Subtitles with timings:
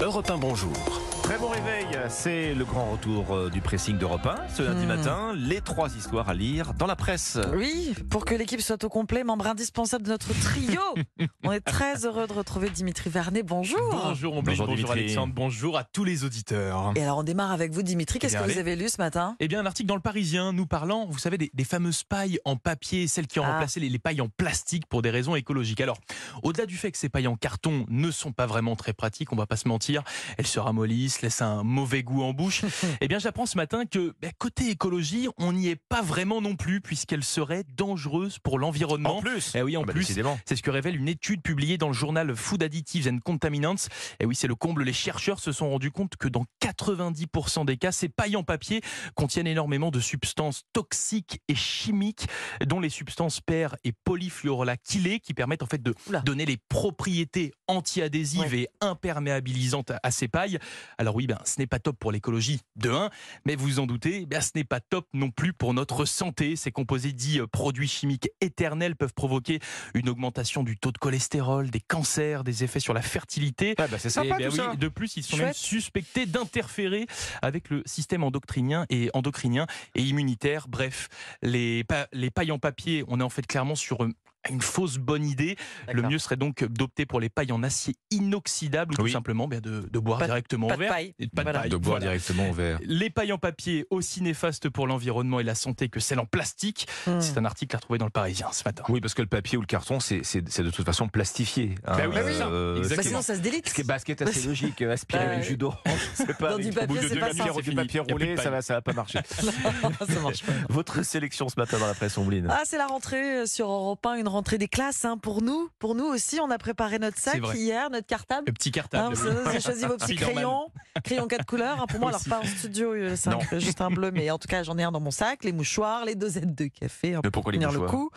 [0.00, 1.05] Europe 1, bonjour.
[1.26, 4.46] Très bon réveil, c'est le grand retour euh, du pressing d'Europe 1.
[4.54, 4.88] Ce lundi Hmm.
[4.88, 7.36] matin, les trois histoires à lire dans la presse.
[7.52, 10.80] Oui, pour que l'équipe soit au complet, membre indispensable de notre trio.
[11.44, 13.42] On est très heureux de retrouver Dimitri Vernet.
[13.42, 13.76] Bonjour.
[13.90, 14.90] Bonjour Omblin, Bonjour, bonjour.
[14.92, 16.92] Alexandre, bonjour à tous les auditeurs.
[16.94, 18.20] Et alors on démarre avec vous Dimitri.
[18.20, 19.34] Qu'est-ce Eh que vous avez lu ce matin?
[19.40, 22.38] Eh bien, un article dans le Parisien nous parlant, vous savez, des, des fameuses pailles
[22.44, 23.54] en papier, celles qui ont Ah.
[23.54, 25.80] remplacé les, les pailles en plastique pour des raisons écologiques.
[25.80, 25.98] Alors,
[26.44, 29.36] au-delà du fait que ces pailles en carton ne sont pas vraiment très pratiques, on
[29.36, 30.04] va pas se mentir,
[30.38, 32.62] elles se ramollissent, laissent un mauvais goût en bouche.
[33.00, 36.56] eh bien, j'apprends ce matin que bah, côté écologie, on n'y est pas vraiment non
[36.56, 39.18] plus, puisqu'elles seraient dangereuses pour l'environnement.
[39.18, 40.04] En plus Eh oui, en Ah bah, plus.
[40.46, 43.74] C'est ce que révèle une étude publiée dans le journal Food Additives and Contaminants.
[44.20, 44.82] Et oui, c'est le comble.
[44.84, 48.80] Les chercheurs se sont rendus compte que dans 90% des cas, ces pailles en papier
[49.14, 52.26] contiennent énormément de substances toxiques et chimiques,
[52.66, 56.20] dont les substances per et polyfluorolactylées, qui permettent en fait de Oula.
[56.20, 60.58] donner les propriétés anti-adhésives et imperméabilisantes à- à ces pailles.
[60.98, 63.10] Alors oui, ben, ce n'est pas top pour l'écologie de 1,
[63.44, 66.56] mais vous vous en doutez, ben, ce n'est pas top non plus pour notre santé.
[66.56, 69.58] Ces composés dits euh, produits chimiques éternels peuvent provoquer
[69.94, 73.74] une augmentation du taux de cholestérol, des cancers, des effets sur la fertilité.
[73.78, 74.74] Ah bah, c'est sympa Eh ben tout oui, ça.
[74.76, 77.06] De plus, ils sont même suspectés d'interférer
[77.42, 80.68] avec le système endocrinien et endocrinien et immunitaire.
[80.68, 81.08] Bref,
[81.42, 84.10] les, pa- les pailles en papier, on est en fait clairement sur euh,
[84.50, 85.56] une fausse bonne idée.
[85.92, 89.10] Le mieux serait donc d'opter pour les pailles en acier inoxydable ou Oui.
[89.10, 90.92] tout simplement ben, de, de boire Pas directement pas au de verre.
[90.92, 91.14] paille.
[91.18, 91.60] Et pas de Voilà.
[91.60, 91.70] paille.
[91.70, 92.06] De boire Voilà.
[92.12, 92.78] directement au verre.
[92.82, 96.86] Les pailles en papier aussi néfastes pour l'environnement et la santé que celles en plastique.
[97.06, 97.20] Hmm.
[97.20, 98.82] C'est un article à retrouver dans le Parisien ce matin.
[98.88, 101.74] Oui, parce que le papier ou le carton, c'est de toute façon plastifié.
[101.86, 101.96] hein.
[101.96, 102.16] Bah oui.
[102.16, 102.96] Euh, Exactement.
[102.96, 103.68] Bah, sinon ça se délite.
[103.68, 105.32] Ce qui est basket assez logique, euh, aspirer Ouais.
[105.32, 105.80] avec jus d'orange,
[106.14, 107.44] c'est pas Dans du papier, au bout de c'est deux pas ça.
[107.62, 109.20] du papier roulé, ça va, ça va pas marcher.
[109.30, 110.52] ça marche pas.
[110.68, 112.46] Votre sélection ce matin dans la presse Ombline.
[112.50, 115.68] Ah, c'est la rentrée euh, sur Europe 1, une rentrée des classes hein, pour nous.
[115.78, 118.44] Pour nous aussi, on a préparé notre sac hier, notre cartable.
[118.46, 119.14] Le petit Hein, cartable.
[119.14, 120.70] vous avez vous avez choisi vos petits crayons,
[121.04, 121.80] crayons quatre couleurs.
[121.80, 124.38] hein, pour moi, alors pas en studio, euh, c'est un- juste un bleu, mais en
[124.38, 127.20] tout cas, j'en ai un dans mon sac, les mouchoirs, les dosettes de café, hein,
[127.24, 128.10] Mais les tenir le coup.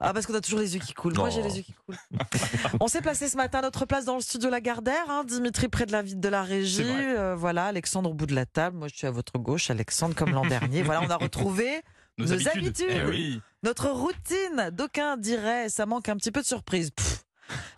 [0.00, 1.14] Ah, parce qu'on a toujours les yeux qui coulent.
[1.14, 1.96] Moi, j'ai les yeux qui coulent.
[2.80, 5.04] On s'est placé ce matin à notre place dans le studio Lagardère.
[5.08, 6.82] Hein, Dimitri près de la de la régie.
[6.84, 8.76] Euh, voilà, Alexandre au bout de la table.
[8.76, 10.82] Moi, je suis à votre gauche, Alexandre, comme l'an dernier.
[10.82, 11.82] Voilà, on a retrouvé
[12.18, 12.56] Nos, Nos habitudes.
[12.56, 12.86] habitudes.
[12.90, 13.40] Eh oui.
[13.62, 14.70] notre routine.
[14.72, 16.90] D'aucuns diraient, ça manque un petit peu de surprise.
[16.90, 17.24] Pff,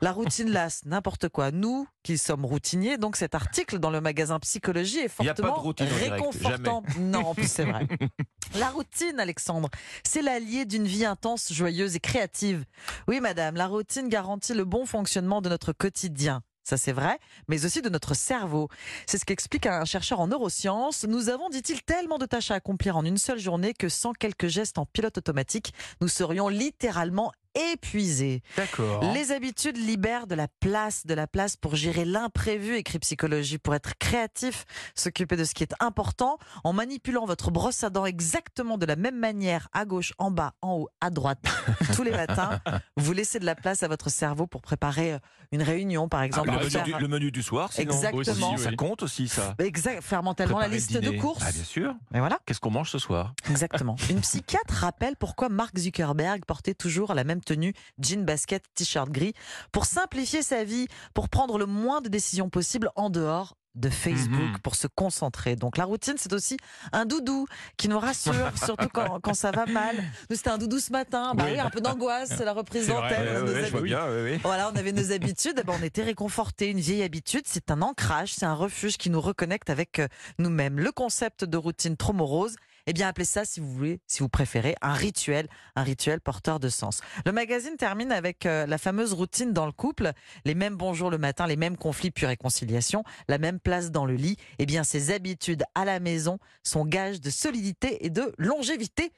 [0.01, 1.51] la routine lasse, n'importe quoi.
[1.51, 5.91] Nous, qui sommes routiniers, donc cet article dans le magazine Psychologie est fortement routine en
[5.91, 6.83] direct, réconfortant.
[6.99, 7.87] Non, c'est vrai.
[8.55, 9.69] La routine, Alexandre,
[10.05, 12.65] c'est l'allié d'une vie intense, joyeuse et créative.
[13.09, 16.43] Oui, madame, la routine garantit le bon fonctionnement de notre quotidien.
[16.67, 18.69] Ça, c'est vrai, mais aussi de notre cerveau.
[19.07, 21.05] C'est ce qu'explique un chercheur en neurosciences.
[21.05, 24.49] Nous avons, dit-il, tellement de tâches à accomplir en une seule journée que sans quelques
[24.49, 27.31] gestes en pilote automatique, nous serions littéralement
[27.73, 28.43] épuisés.
[28.57, 29.03] D'accord.
[29.15, 33.75] Les habitudes libèrent de la place, de la place pour gérer l'imprévu, écrit Psychologie, pour
[33.75, 38.79] être créatif, s'occuper de ce qui est important, en manipulant votre brosse à dents exactement
[38.79, 41.43] de la même manière, à gauche, en bas, en haut, à droite,
[41.95, 42.61] tous les matins.
[42.97, 45.19] Vous laissez de la place à votre cerveau pour préparer euh,
[45.53, 46.49] une réunion, par exemple.
[46.49, 47.93] le, bah, menu faire- du, le menu du soir, sinon.
[47.93, 48.55] Exactement.
[48.55, 49.55] Aussi, ça compte aussi, ça.
[49.59, 51.43] Exact, faire mentalement la Préparer liste de courses.
[51.47, 51.95] Ah, bien sûr.
[52.15, 52.39] Et voilà.
[52.47, 53.35] Qu'est-ce qu'on mange ce soir?
[53.51, 53.97] Exactement.
[54.11, 59.33] Une psychiatre rappelle pourquoi Mark Zuckerberg portait toujours la même tenue, jean basket, t-shirt gris,
[59.73, 64.41] pour simplifier sa vie, pour prendre le moins de décisions possibles en dehors de Facebook,
[64.41, 64.59] Mhm.
[64.63, 65.55] pour se concentrer.
[65.55, 66.57] Donc la routine, c'est aussi
[66.93, 67.47] un doudou
[67.77, 68.33] qui nous rassure,
[68.65, 69.97] surtout quand, quand ça va mal.
[70.31, 71.35] Nous, c'était un doudou ce matin.
[71.35, 71.53] Bah Oui.
[71.53, 73.45] oui, un peu d'angoisse, c'est la reprise d'antenne.
[73.45, 74.41] ouais, ouais, oui.
[74.43, 76.71] Voilà, on avait nos habitudes, ben, on était réconfortés.
[76.71, 80.09] Une vieille habitude, c'est un ancrage, c'est un refuge qui nous reconnecte avec euh,
[80.39, 80.79] nous-mêmes.
[80.81, 84.29] Le concept de routine trop morose, eh bien, appelez ça, si vous voulez, si vous
[84.29, 87.01] préférez, un rituel, un rituel porteur de sens.
[87.25, 90.13] Le magazine termine avec euh, la fameuse routine dans le couple,
[90.45, 94.15] les mêmes bonjours le matin, les mêmes conflits puis réconciliation, la même place dans le
[94.15, 94.37] lit.
[94.59, 99.13] Eh bien, ces habitudes à la maison sont gages de solidité et de longévité.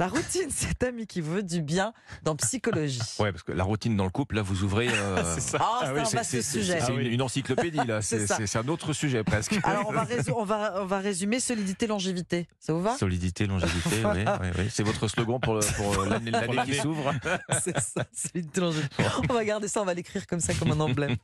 [0.00, 1.92] La routine, cet ami qui veut du bien
[2.24, 3.00] dans psychologie.
[3.20, 4.88] Ouais, parce que la routine dans le couple, là, vous ouvrez.
[4.88, 5.58] euh, C'est ça.
[5.60, 6.80] Ah, ah c'est oui, un vaste sujet.
[6.80, 8.00] C'est Ah une, encyclopédie, là.
[8.00, 9.58] C'est un autre sujet, presque.
[9.62, 12.48] Alors on va, on va, on va résumer solidité, longévité.
[12.58, 12.96] Ça vous va?
[12.96, 14.68] Solidité, longévité, oui, oui, oui.
[14.70, 16.32] C'est votre slogan pour, le- pour euh, l'année
[16.64, 17.12] qui s'ouvre.
[17.62, 19.04] C'est ça, solidité, longévité.
[19.28, 21.16] On va garder ça, on va l'écrire comme ça, comme un emblème.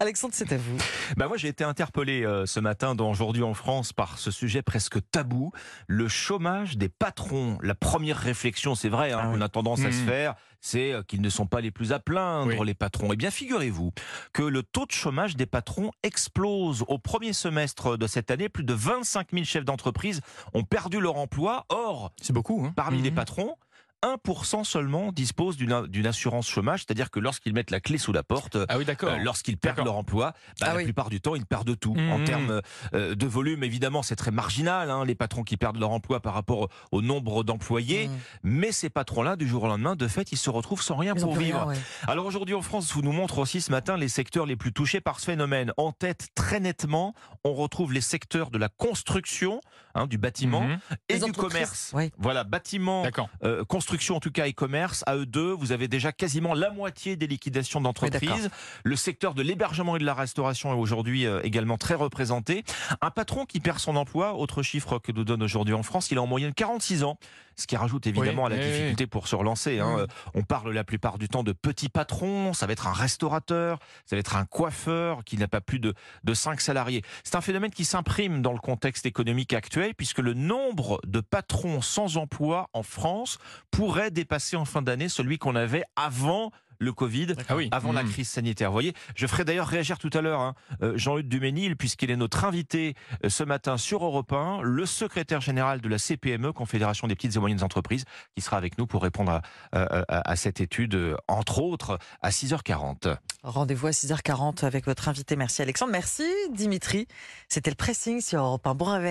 [0.00, 0.76] Alexandre, c'est à vous.
[1.16, 4.62] Bah moi j'ai été interpellé euh, ce matin dans Aujourd'hui en France par ce sujet
[4.62, 5.52] presque tabou,
[5.86, 7.58] le chômage des patrons.
[7.62, 9.42] La première réflexion, c'est vrai, hein, Ah oui.
[9.42, 10.06] a tendance à se Mhm.
[10.06, 12.66] faire, c'est euh, qu'ils ne sont pas les plus à plaindre, Oui.
[12.66, 13.08] les patrons.
[13.12, 13.92] Eh bien figurez-vous
[14.32, 16.84] que le taux de chômage des patrons explose.
[16.88, 20.20] Au premier semestre de cette année, plus de 25 000 chefs d'entreprise
[20.54, 21.66] ont perdu leur emploi.
[21.68, 22.64] Or, C'est beaucoup.
[22.64, 23.16] Hein parmi les Mhm.
[23.16, 23.56] patrons,
[24.02, 28.56] 1% seulement disposent d'une assurance chômage, c'est-à-dire que lorsqu'ils mettent la clé sous la porte,
[28.68, 30.84] Ah oui, euh, lorsqu'ils perdent leur emploi, bah, Ah la oui.
[30.84, 31.94] plupart du temps, ils perdent tout.
[31.94, 32.10] Mmh.
[32.10, 32.60] En termes
[32.94, 36.34] euh, de volume, évidemment, c'est très marginal, hein, les patrons qui perdent leur emploi par
[36.34, 38.08] rapport au nombre d'employés.
[38.08, 38.18] Mmh.
[38.42, 41.22] Mais ces patrons-là, du jour au lendemain, de fait, ils se retrouvent sans rien Ils
[41.22, 41.58] pour vivre.
[41.60, 41.78] rien, ouais.
[42.08, 45.00] Alors aujourd'hui en France, vous nous montre aussi ce matin les secteurs les plus touchés
[45.00, 45.72] par ce phénomène.
[45.76, 47.14] En tête, très nettement,
[47.44, 49.60] on retrouve les secteurs de la construction,
[49.94, 50.78] hein, du bâtiment Mhm.
[51.08, 51.94] et Les du commerce.
[52.18, 53.04] Voilà, bâtiment,
[53.44, 56.70] euh, construction en tout cas et commerce, à eux deux, vous avez déjà quasiment la
[56.70, 58.50] moitié des liquidations d'entreprises.
[58.84, 62.64] le secteur de l'hébergement et de la restauration est aujourd'hui euh, également très représenté.
[63.00, 66.18] Un patron qui perd son emploi, autre chiffre que nous donne aujourd'hui en France, il
[66.18, 67.18] a en moyenne 46 ans,
[67.56, 68.70] ce qui rajoute évidemment Oui, à la oui, oui.
[68.72, 69.78] difficulté pour se relancer.
[69.78, 69.96] hein.
[69.96, 70.00] Mm.
[70.00, 73.78] Euh, On parle la plupart du temps de petits patrons, ça va être un restaurateur,
[74.06, 75.94] ça va être un coiffeur qui n'a pas plus de,
[76.24, 77.02] de 5 salariés.
[77.24, 81.80] C'est un phénomène qui s'imprime dans le contexte économique actuel puisque le nombre de patrons
[81.80, 83.38] sans emploi en France
[83.70, 87.68] pourrait dépasser en fin d'année celui qu'on avait avant le Covid Ah oui.
[87.72, 88.10] avant la Mhm.
[88.10, 88.68] crise sanitaire.
[88.70, 92.16] Vous voyez, je ferai d'ailleurs réagir tout à l'heure hein, euh, Jean-Luc Duménil, puisqu'il est
[92.16, 97.06] notre invité euh, ce matin sur Europe 1, le secrétaire général de la CPME, Confédération
[97.06, 98.04] des petites et moyennes entreprises,
[98.36, 99.42] qui sera avec nous pour répondre à,
[99.72, 103.16] à- à- à cette étude, euh, entre autres, à 6h40.
[103.42, 105.36] Rendez-vous à 6h40 avec votre invité.
[105.36, 105.92] Merci Alexandre.
[105.92, 107.06] Merci Dimitri.
[107.48, 108.74] C'était le pressing sur Europe 1.
[108.74, 109.02] Bon réveil.